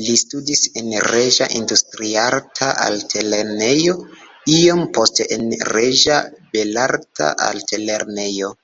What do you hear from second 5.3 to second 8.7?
en Reĝa Belarta Altlernejo.